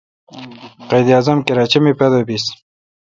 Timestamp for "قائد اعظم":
0.89-1.37